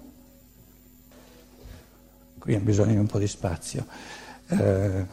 qui 2.39 2.55
ho 2.55 2.59
bisogno 2.59 2.91
di 2.91 2.97
un 2.97 3.07
po' 3.07 3.19
di 3.19 3.27
spazio, 3.27 3.85
eh, 4.47 5.05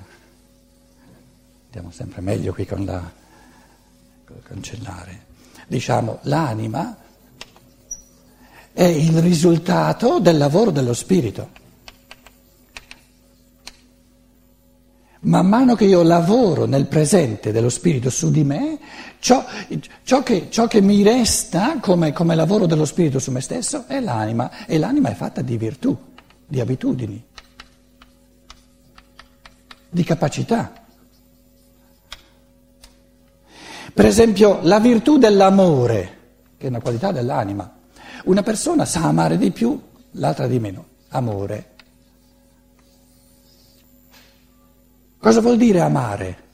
andiamo 1.67 1.91
sempre 1.93 2.23
meglio 2.23 2.53
qui 2.53 2.67
con 2.67 2.85
la 2.85 3.09
col 4.25 4.43
cancellare, 4.43 5.27
diciamo 5.69 6.19
l'anima 6.23 6.97
è 8.77 8.85
il 8.85 9.23
risultato 9.23 10.19
del 10.19 10.37
lavoro 10.37 10.71
dello 10.71 10.93
spirito. 10.93 11.49
Man 15.21 15.47
mano 15.47 15.75
che 15.75 15.87
io 15.87 16.03
lavoro 16.03 16.67
nel 16.67 16.85
presente 16.85 17.53
dello 17.53 17.71
spirito 17.71 18.11
su 18.11 18.31
di 18.31 18.45
me, 18.45 18.79
ciò, 19.19 19.43
ciò, 20.03 20.23
che, 20.23 20.49
ciò 20.51 20.67
che, 20.67 20.83
mi 20.83 21.03
resta 21.03 21.79
come, 21.81 22.13
come 22.13 22.35
lavoro 22.35 22.67
dello 22.67 22.85
spirito 22.85 23.19
su 23.19 23.31
me 23.31 23.41
stesso 23.41 23.87
è 23.87 23.99
l'anima 23.99 24.67
e 24.67 24.77
l'anima 24.77 25.09
è 25.09 25.15
fatta 25.15 25.41
di 25.41 25.57
virtù, 25.57 25.97
di 26.47 26.61
abitudini, 26.61 27.25
di 29.89 30.05
capacità. 30.05 30.85
Per 33.95 34.05
esempio 34.05 34.59
la 34.65 34.81
virtù 34.81 35.17
dell'amore, 35.17 36.19
che 36.59 36.67
è 36.67 36.69
una 36.69 36.83
qualità 36.83 37.11
dell'anima, 37.11 37.76
una 38.27 38.43
persona 38.43 38.85
sa 38.85 39.03
amare 39.05 39.39
di 39.39 39.51
più, 39.51 39.81
l'altra 40.13 40.47
di 40.47 40.59
meno. 40.59 40.85
Amore. 41.11 41.75
Cosa 45.19 45.41
vuol 45.41 45.57
dire 45.57 45.81
amare? 45.81 46.45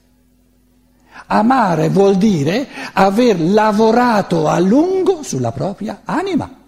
Amare 1.26 1.88
vuol 1.88 2.17
dire 2.17 2.67
aver 2.93 3.41
lavorato 3.41 4.49
a 4.49 4.59
lungo 4.59 5.23
sulla 5.23 5.52
propria 5.52 6.02
anima. 6.05 6.61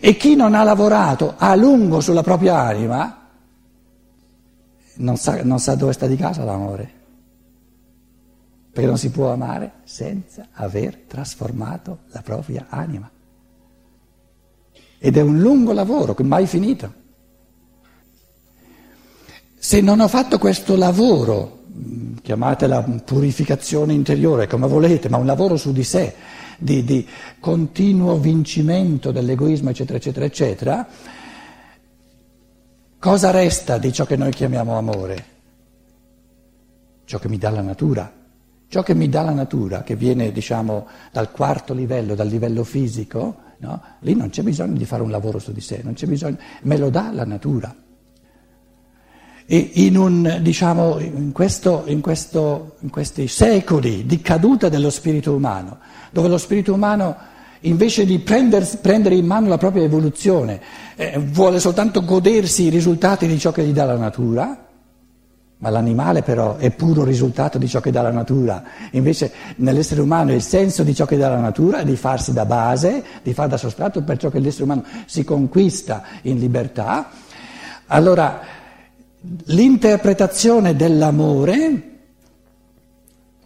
E 0.00 0.16
chi 0.16 0.36
non 0.36 0.54
ha 0.54 0.62
lavorato 0.62 1.34
a 1.36 1.54
lungo 1.54 2.00
sulla 2.00 2.22
propria 2.22 2.60
anima 2.60 3.28
non 4.94 5.16
sa, 5.16 5.42
non 5.42 5.58
sa 5.58 5.74
dove 5.74 5.92
sta 5.92 6.06
di 6.06 6.16
casa 6.16 6.44
l'amore 6.44 6.99
perché 8.72 8.88
non 8.88 8.98
si 8.98 9.10
può 9.10 9.32
amare 9.32 9.72
senza 9.84 10.48
aver 10.52 10.96
trasformato 11.06 12.00
la 12.08 12.22
propria 12.22 12.66
anima. 12.68 13.10
Ed 14.98 15.16
è 15.16 15.20
un 15.20 15.40
lungo 15.40 15.72
lavoro, 15.72 16.14
mai 16.20 16.46
finito. 16.46 16.98
Se 19.58 19.80
non 19.80 20.00
ho 20.00 20.08
fatto 20.08 20.38
questo 20.38 20.76
lavoro, 20.76 21.64
mm, 21.70 22.16
chiamatela 22.22 22.82
purificazione 23.04 23.92
interiore, 23.92 24.46
come 24.46 24.68
volete, 24.68 25.08
ma 25.08 25.16
un 25.16 25.26
lavoro 25.26 25.56
su 25.56 25.72
di 25.72 25.84
sé, 25.84 26.14
di, 26.58 26.84
di 26.84 27.06
continuo 27.40 28.18
vincimento 28.18 29.10
dell'egoismo, 29.10 29.70
eccetera, 29.70 29.98
eccetera, 29.98 30.26
eccetera, 30.26 30.88
cosa 32.98 33.30
resta 33.30 33.78
di 33.78 33.92
ciò 33.92 34.04
che 34.04 34.16
noi 34.16 34.30
chiamiamo 34.30 34.76
amore? 34.76 35.24
Ciò 37.04 37.18
che 37.18 37.28
mi 37.28 37.38
dà 37.38 37.50
la 37.50 37.62
natura. 37.62 38.19
Ciò 38.70 38.84
che 38.84 38.94
mi 38.94 39.08
dà 39.08 39.22
la 39.22 39.32
natura, 39.32 39.82
che 39.82 39.96
viene 39.96 40.30
diciamo 40.30 40.86
dal 41.10 41.32
quarto 41.32 41.74
livello, 41.74 42.14
dal 42.14 42.28
livello 42.28 42.62
fisico, 42.62 43.34
no? 43.58 43.82
lì 43.98 44.14
non 44.14 44.30
c'è 44.30 44.44
bisogno 44.44 44.78
di 44.78 44.84
fare 44.84 45.02
un 45.02 45.10
lavoro 45.10 45.40
su 45.40 45.50
di 45.50 45.60
sé, 45.60 45.82
bisogno, 46.06 46.38
me 46.62 46.78
lo 46.78 46.88
dà 46.88 47.10
la 47.12 47.24
natura. 47.24 47.74
E 49.44 49.70
in, 49.74 49.96
un, 49.96 50.38
diciamo, 50.40 51.00
in, 51.00 51.32
questo, 51.32 51.82
in, 51.86 52.00
questo, 52.00 52.76
in 52.82 52.90
questi 52.90 53.26
secoli 53.26 54.06
di 54.06 54.20
caduta 54.20 54.68
dello 54.68 54.90
spirito 54.90 55.34
umano, 55.34 55.78
dove 56.12 56.28
lo 56.28 56.38
spirito 56.38 56.72
umano 56.72 57.16
invece 57.62 58.04
di 58.04 58.20
prender, 58.20 58.78
prendere 58.78 59.16
in 59.16 59.26
mano 59.26 59.48
la 59.48 59.58
propria 59.58 59.82
evoluzione, 59.82 60.60
eh, 60.94 61.18
vuole 61.18 61.58
soltanto 61.58 62.04
godersi 62.04 62.66
i 62.66 62.70
risultati 62.70 63.26
di 63.26 63.36
ciò 63.36 63.50
che 63.50 63.64
gli 63.64 63.72
dà 63.72 63.84
la 63.84 63.96
natura, 63.96 64.68
ma 65.60 65.68
l'animale 65.68 66.22
però 66.22 66.56
è 66.56 66.70
puro 66.70 67.04
risultato 67.04 67.58
di 67.58 67.68
ciò 67.68 67.80
che 67.80 67.90
dà 67.90 68.00
la 68.00 68.10
natura, 68.10 68.62
invece 68.92 69.30
nell'essere 69.56 70.00
umano 70.00 70.32
il 70.32 70.42
senso 70.42 70.82
di 70.82 70.94
ciò 70.94 71.04
che 71.04 71.18
dà 71.18 71.28
la 71.28 71.38
natura 71.38 71.78
è 71.78 71.84
di 71.84 71.96
farsi 71.96 72.32
da 72.32 72.46
base, 72.46 73.04
di 73.22 73.34
far 73.34 73.48
da 73.48 73.58
sostrato 73.58 74.02
per 74.02 74.16
ciò 74.16 74.30
che 74.30 74.38
l'essere 74.38 74.64
umano 74.64 74.84
si 75.04 75.22
conquista 75.22 76.02
in 76.22 76.38
libertà. 76.38 77.10
Allora, 77.86 78.40
l'interpretazione 79.44 80.74
dell'amore 80.74 81.88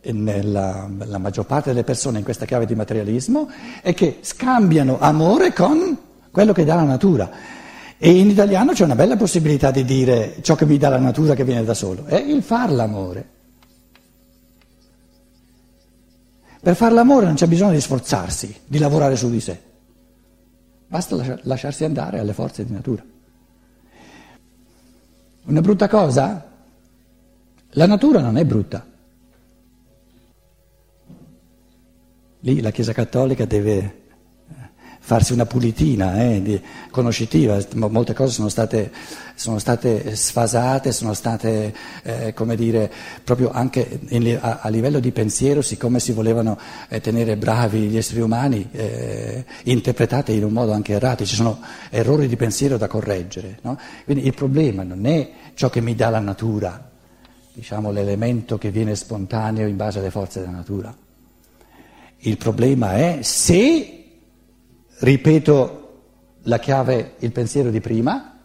nella 0.03 0.87
la 0.99 1.19
maggior 1.19 1.47
parte 1.47 1.71
delle 1.71 1.83
persone 1.83 2.19
in 2.19 2.25
questa 2.25 2.45
chiave 2.45 2.67
di 2.67 2.75
materialismo 2.75 3.51
è 3.81 3.95
che 3.95 4.19
scambiano 4.21 4.99
amore 5.01 5.53
con 5.53 5.99
quello 6.31 6.53
che 6.53 6.65
dà 6.65 6.75
la 6.77 6.83
natura. 6.83 7.31
E 7.97 8.11
in 8.11 8.31
italiano 8.31 8.73
c'è 8.73 8.85
una 8.85 8.95
bella 8.95 9.17
possibilità 9.17 9.71
di 9.71 9.85
dire 9.85 10.37
ciò 10.43 10.55
che 10.55 10.67
mi 10.67 10.77
dà 10.77 10.89
la 10.89 10.99
natura 10.99 11.35
che 11.35 11.45
viene 11.45 11.65
da 11.65 11.75
solo, 11.75 12.05
è 12.05 12.17
il 12.17 12.43
far 12.43 12.71
l'amore. 12.71 13.29
Per 16.61 16.75
far 16.75 16.93
l'amore 16.93 17.27
non 17.27 17.35
c'è 17.35 17.47
bisogno 17.47 17.73
di 17.73 17.81
sforzarsi, 17.81 18.63
di 18.67 18.79
lavorare 18.79 19.17
su 19.17 19.31
di 19.31 19.41
sé, 19.41 19.61
basta 20.87 21.39
lasciarsi 21.43 21.85
andare 21.85 22.19
alle 22.19 22.33
forze 22.33 22.65
di 22.65 22.73
natura. 22.73 23.05
Una 25.45 25.61
brutta 25.61 25.89
cosa? 25.89 26.53
La 27.71 27.87
natura 27.87 28.21
non 28.21 28.39
è 28.39 28.45
brutta. 28.45 28.87
Lì 32.41 32.61
la 32.61 32.71
Chiesa 32.71 32.93
Cattolica 32.93 33.45
deve 33.45 34.04
farsi 35.07 35.35
una 35.35 35.45
pulitina 35.45 36.19
eh, 36.19 36.63
conoscitiva, 36.91 37.59
molte 37.75 38.15
cose 38.15 38.33
sono 38.33 38.49
state, 38.49 38.91
sono 39.35 39.59
state 39.59 40.17
sfasate, 40.17 40.93
sono 40.93 41.13
state, 41.13 41.75
eh, 42.03 42.33
come 42.33 42.57
dire, 42.57 42.91
proprio 43.23 43.51
anche 43.51 44.01
in, 44.09 44.39
a, 44.41 44.61
a, 44.63 44.69
livello 44.71 45.01
di 45.01 45.13
pensiero, 45.13 45.61
siccome 45.61 46.01
si 46.01 46.13
volevano 46.13 46.59
eh, 46.89 47.03
tenere 47.03 47.37
bravi 47.37 47.81
gli 47.81 47.99
esseri 47.99 48.23
umani, 48.23 48.67
eh, 48.73 49.45
interpretate 49.65 50.33
in 50.33 50.43
un 50.43 50.53
modo 50.53 50.73
anche 50.73 50.95
errato, 50.95 51.27
ci 51.27 51.35
sono 51.35 51.61
errori 51.91 52.27
di 52.27 52.37
pensiero 52.37 52.79
da 52.79 52.87
correggere. 52.87 53.59
No? 53.61 53.79
Quindi 54.07 54.25
il 54.25 54.33
problema 54.33 54.85
non 54.85 55.05
è 55.05 55.31
ciò 55.53 55.69
che 55.69 55.83
mi 55.83 55.95
dà 55.95 56.09
la 56.09 56.21
natura, 56.21 56.91
diciamo 57.53 57.93
l'elemento 57.93 58.57
che 58.57 58.71
viene 58.71 58.95
spontaneo 58.95 59.67
in 59.67 59.77
base 59.77 59.99
alle 59.99 60.11
forze 60.11 60.41
della 60.41 60.53
natura. 60.53 60.97
Il 62.21 62.39
problema 62.39 62.95
è 62.95 63.19
se, 63.21 64.04
ripeto 64.99 65.81
la 66.43 66.59
chiave, 66.59 67.15
il 67.19 67.33
pensiero 67.33 67.71
di 67.71 67.81
prima, 67.81 68.39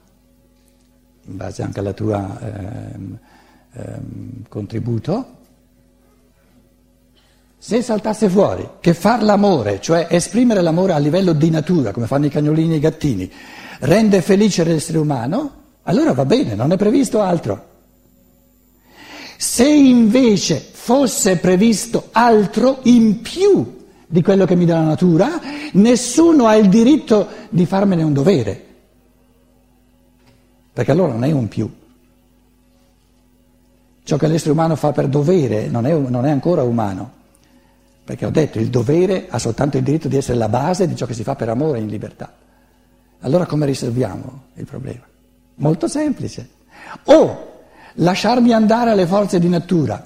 in 1.26 1.38
base 1.38 1.62
anche 1.62 1.80
al 1.80 1.94
tuo 1.94 2.14
ehm, 2.14 3.20
ehm, 3.74 4.48
contributo, 4.48 5.38
se 7.58 7.82
saltasse 7.82 8.30
fuori 8.30 8.68
che 8.80 8.94
far 8.94 9.22
l'amore, 9.22 9.82
cioè 9.82 10.08
esprimere 10.10 10.62
l'amore 10.62 10.94
a 10.94 10.98
livello 10.98 11.34
di 11.34 11.50
natura, 11.50 11.92
come 11.92 12.08
fanno 12.08 12.26
i 12.26 12.30
cagnolini 12.30 12.74
e 12.74 12.78
i 12.78 12.80
gattini, 12.80 13.32
rende 13.82 14.22
felice 14.22 14.64
l'essere 14.64 14.98
umano, 14.98 15.58
allora 15.84 16.14
va 16.14 16.26
bene, 16.26 16.56
non 16.56 16.72
è 16.72 16.78
previsto 16.78 17.22
altro. 17.22 17.68
Se 19.38 19.68
invece 19.68 20.60
fosse 20.72 21.38
previsto 21.38 22.10
altro 22.12 22.80
in 22.84 23.22
più 23.22 23.79
di 24.12 24.24
quello 24.24 24.46
che 24.46 24.56
mi 24.56 24.66
dà 24.66 24.80
la 24.80 24.88
natura, 24.88 25.40
nessuno 25.74 26.48
ha 26.48 26.56
il 26.56 26.68
diritto 26.68 27.28
di 27.50 27.68
farmene 27.68 28.02
un 28.02 28.12
dovere, 28.12 28.66
perché 30.74 30.90
allora 30.90 31.14
non 31.14 31.24
è 31.24 31.32
un 31.32 31.48
più. 31.48 31.72
Ciò 34.04 34.18
che 34.18 34.26
l'essere 34.26 34.52
umano 34.52 34.76
fa 34.76 34.92
per 34.92 35.08
dovere 35.08 35.68
non 35.68 35.86
è, 35.86 35.94
non 35.94 36.26
è 36.26 36.32
ancora 36.32 36.64
umano, 36.64 37.12
perché 38.04 38.26
ho 38.26 38.32
detto 38.32 38.58
il 38.58 38.70
dovere 38.70 39.28
ha 39.30 39.38
soltanto 39.38 39.78
il 39.78 39.84
diritto 39.84 40.08
di 40.08 40.18
essere 40.18 40.40
la 40.40 40.50
base 40.50 40.88
di 40.88 40.96
ciò 40.96 41.06
che 41.06 41.14
si 41.14 41.22
fa 41.22 41.36
per 41.36 41.50
amore 41.50 41.78
in 41.78 41.88
libertà. 41.88 42.34
Allora 43.20 43.46
come 43.46 43.68
risolviamo 43.68 44.46
il 44.56 44.66
problema? 44.66 45.06
Molto 45.56 45.88
semplice. 45.88 46.50
O 47.04 47.62
lasciarmi 47.94 48.54
andare 48.54 48.90
alle 48.90 49.06
forze 49.06 49.38
di 49.38 49.50
natura 49.50 50.04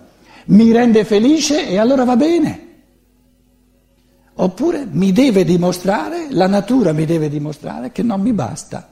mi 0.47 0.73
rende 0.73 1.05
felice 1.05 1.69
e 1.69 1.77
allora 1.77 2.03
va 2.03 2.17
bene. 2.17 2.71
Oppure 4.35 4.87
mi 4.89 5.11
deve 5.11 5.43
dimostrare, 5.43 6.27
la 6.31 6.47
natura 6.47 6.91
mi 6.91 7.05
deve 7.05 7.29
dimostrare 7.29 7.91
che 7.91 8.01
non 8.01 8.19
mi 8.21 8.33
basta. 8.33 8.89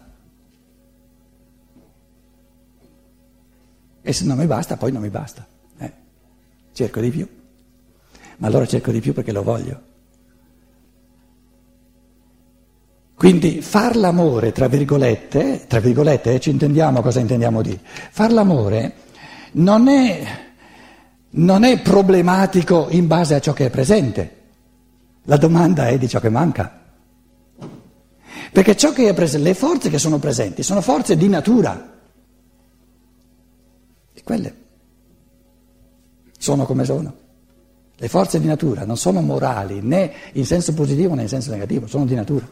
E 4.04 4.13
se 4.13 4.25
non 4.25 4.38
mi 4.38 4.45
basta, 4.45 4.77
poi 4.77 4.91
non 4.91 5.01
mi 5.01 5.10
basta. 5.10 5.45
Eh, 5.77 5.93
cerco 6.73 6.99
di 6.99 7.10
più. 7.10 7.27
Ma 8.38 8.47
allora 8.47 8.65
cerco 8.65 8.91
di 8.91 8.99
più 8.99 9.13
perché 9.13 9.32
lo 9.32 9.43
voglio. 9.43 9.89
Quindi 13.15 13.62
far 13.62 13.95
l'amore, 13.95 14.51
tra 14.51 14.67
virgolette, 14.67 15.65
tra 15.67 15.80
virgolette, 15.80 16.34
eh, 16.34 16.39
ci 16.39 16.49
intendiamo 16.49 17.01
cosa 17.01 17.19
intendiamo 17.19 17.62
di. 17.62 17.80
Far 17.84 18.32
l'amore 18.32 18.93
non 19.54 19.88
è, 19.88 20.23
non 21.30 21.63
è 21.63 21.80
problematico 21.82 22.88
in 22.89 23.06
base 23.06 23.36
a 23.36 23.39
ciò 23.39 23.54
che 23.54 23.67
è 23.67 23.69
presente. 23.69 24.40
La 25.24 25.38
domanda 25.38 25.88
è 25.88 25.98
di 25.98 26.08
ciò 26.08 26.20
che 26.20 26.30
manca. 26.30 26.80
Perché 28.52 28.76
ciò 28.76 28.92
che 28.92 29.08
è 29.08 29.14
presente, 29.14 29.48
le 29.48 29.54
forze 29.54 29.90
che 29.90 29.98
sono 29.98 30.18
presenti 30.20 30.64
sono 30.64 30.82
forze 30.82 31.16
di 31.16 31.28
natura. 31.28 32.00
E 34.14 34.24
quelle 34.24 34.56
sono 36.38 36.66
come 36.66 36.84
sono. 36.86 37.14
Le 37.96 38.08
forze 38.08 38.40
di 38.40 38.48
natura 38.48 38.84
non 38.84 38.98
sono 38.98 39.22
morali 39.22 39.80
né 39.82 40.12
in 40.34 40.46
senso 40.46 40.74
positivo 40.74 41.14
né 41.14 41.22
in 41.22 41.28
senso 41.28 41.52
negativo, 41.52 41.86
sono 41.86 42.06
di 42.06 42.16
natura. 42.16 42.50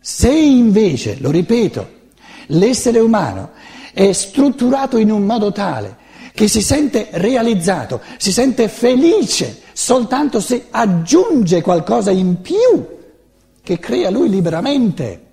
Se 0.00 0.32
invece, 0.32 1.20
lo 1.20 1.30
ripeto, 1.30 1.96
l'essere 2.46 2.98
umano 2.98 3.50
è 3.92 4.10
strutturato 4.12 4.96
in 4.96 5.10
un 5.10 5.24
modo 5.24 5.52
tale 5.52 5.96
che 6.32 6.48
si 6.48 6.62
sente 6.62 7.08
realizzato, 7.12 8.00
si 8.16 8.32
sente 8.32 8.68
felice 8.68 9.62
soltanto 9.72 10.40
se 10.40 10.66
aggiunge 10.70 11.62
qualcosa 11.62 12.10
in 12.10 12.40
più 12.40 12.96
che 13.62 13.78
crea 13.78 14.10
lui 14.10 14.28
liberamente, 14.28 15.26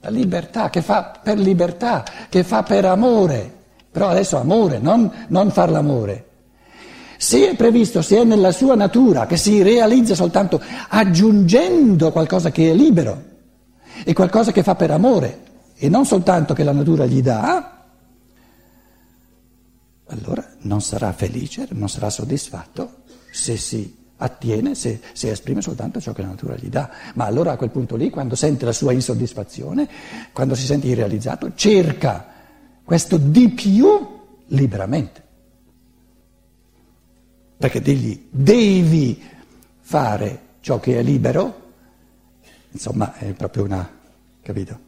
la 0.00 0.10
libertà, 0.10 0.70
che 0.70 0.82
fa 0.82 1.18
per 1.22 1.38
libertà, 1.38 2.04
che 2.28 2.42
fa 2.42 2.62
per 2.62 2.84
amore, 2.84 3.50
però 3.90 4.08
adesso 4.08 4.36
amore, 4.36 4.78
non, 4.78 5.10
non 5.28 5.50
far 5.50 5.70
l'amore. 5.70 6.24
Se 7.16 7.48
è 7.50 7.56
previsto, 7.56 8.02
se 8.02 8.18
è 8.18 8.24
nella 8.24 8.52
sua 8.52 8.74
natura, 8.74 9.26
che 9.26 9.36
si 9.36 9.62
realizza 9.62 10.14
soltanto 10.14 10.60
aggiungendo 10.88 12.12
qualcosa 12.12 12.50
che 12.50 12.70
è 12.70 12.74
libero, 12.74 13.22
è 14.04 14.12
qualcosa 14.12 14.52
che 14.52 14.62
fa 14.62 14.74
per 14.74 14.90
amore 14.90 15.42
e 15.76 15.88
non 15.88 16.04
soltanto 16.04 16.54
che 16.54 16.64
la 16.64 16.72
natura 16.72 17.06
gli 17.06 17.22
dà, 17.22 17.75
allora 20.06 20.46
non 20.60 20.80
sarà 20.80 21.12
felice, 21.12 21.66
non 21.72 21.88
sarà 21.88 22.10
soddisfatto 22.10 23.02
se 23.30 23.56
si 23.56 23.94
attiene, 24.18 24.74
se, 24.74 25.00
se, 25.12 25.30
esprime 25.30 25.60
soltanto 25.60 26.00
ciò 26.00 26.12
che 26.12 26.22
la 26.22 26.28
natura 26.28 26.56
gli 26.56 26.68
dà. 26.68 26.90
Ma 27.14 27.24
allora 27.26 27.52
a 27.52 27.56
quel 27.56 27.70
punto 27.70 27.96
lì, 27.96 28.10
quando 28.10 28.34
sente 28.34 28.64
la 28.64 28.72
sua 28.72 28.92
insoddisfazione, 28.92 29.88
quando 30.32 30.54
si 30.54 30.64
sente 30.64 30.86
irrealizzato, 30.86 31.54
cerca 31.54 32.26
questo 32.82 33.16
di 33.16 33.50
più 33.50 33.88
liberamente. 34.46 35.24
Perché 37.58 37.80
digli 37.80 38.28
devi 38.30 39.22
fare 39.80 40.40
ciò 40.60 40.78
che 40.78 40.98
è 40.98 41.02
libero, 41.02 41.64
Insomma, 42.76 43.14
è 43.16 43.32
proprio 43.32 43.64
una, 43.64 43.90
capito? 44.42 44.78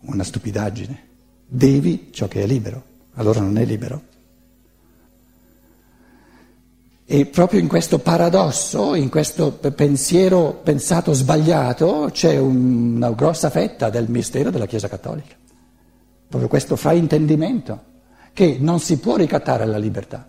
Una 0.00 0.22
stupidaggine. 0.22 1.06
Devi 1.46 2.10
ciò 2.12 2.28
che 2.28 2.42
è 2.42 2.46
libero, 2.46 2.84
allora 3.18 3.40
non 3.40 3.58
è 3.58 3.64
libero. 3.64 4.02
E 7.04 7.26
proprio 7.26 7.58
in 7.58 7.68
questo 7.68 7.98
paradosso, 7.98 8.94
in 8.94 9.08
questo 9.08 9.52
pensiero 9.52 10.60
pensato 10.62 11.12
sbagliato, 11.14 12.10
c'è 12.12 12.36
una 12.36 13.10
grossa 13.12 13.50
fetta 13.50 13.88
del 13.88 14.10
mistero 14.10 14.50
della 14.50 14.66
Chiesa 14.66 14.88
Cattolica. 14.88 15.34
Proprio 16.28 16.48
questo 16.48 16.76
fraintendimento, 16.76 17.82
che 18.32 18.58
non 18.60 18.78
si 18.78 18.98
può 18.98 19.16
ricattare 19.16 19.64
la 19.64 19.78
libertà. 19.78 20.28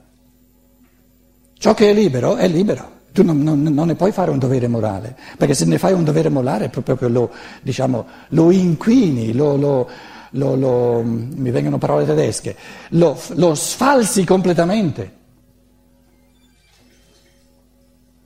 Ciò 1.58 1.74
che 1.74 1.90
è 1.90 1.94
libero 1.94 2.38
è 2.38 2.48
libero. 2.48 2.98
Tu 3.12 3.24
non, 3.24 3.42
non, 3.44 3.62
non, 3.62 3.88
ne 3.88 3.96
puoi 3.96 4.14
fare 4.14 4.32
un 4.32 4.40
dovere 4.40 4.68
morale, 4.68 5.18
perché 5.38 5.54
se 5.54 5.66
ne 5.66 5.78
fai 5.78 5.94
un 5.94 6.06
dovere 6.06 6.30
morale 6.30 6.70
proprio 6.70 7.10
lo, 7.10 7.32
diciamo, 7.62 8.06
lo 8.30 8.52
inquini, 8.52 9.34
lo, 9.34 9.58
lo, 9.58 9.90
lo, 10.32 11.02
mi 11.04 11.52
vengono 11.52 11.78
parole 11.78 12.06
tedesche, 12.06 12.56
lo, 12.90 13.18
sfalsi 13.56 14.24
completamente. 14.24 15.18